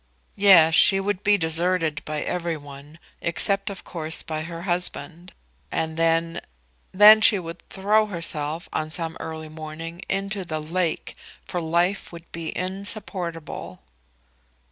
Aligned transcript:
Yes; 0.35 0.73
she 0.73 0.99
would 0.99 1.21
be 1.21 1.37
deserted 1.37 2.01
by 2.05 2.23
everyone, 2.23 2.97
except 3.21 3.69
of 3.69 3.83
course 3.83 4.23
by 4.23 4.41
her 4.41 4.63
husband; 4.63 5.31
and 5.71 5.95
then 5.95 6.41
Then 6.91 7.21
she 7.21 7.37
would 7.37 7.61
throw 7.69 8.07
herself 8.07 8.67
on 8.73 8.89
some 8.89 9.15
early 9.19 9.47
morning 9.47 10.01
into 10.09 10.43
the 10.43 10.59
lake, 10.59 11.15
for 11.45 11.61
life 11.61 12.11
would 12.11 12.31
be 12.31 12.51
insupportable. 12.57 13.83